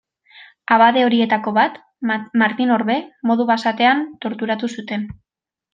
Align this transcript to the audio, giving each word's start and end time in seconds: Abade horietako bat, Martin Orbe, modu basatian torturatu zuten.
Abade 0.75 1.03
horietako 1.07 1.53
bat, 1.59 1.77
Martin 2.45 2.75
Orbe, 2.79 2.97
modu 3.33 3.49
basatian 3.53 4.05
torturatu 4.27 4.73
zuten. 4.79 5.07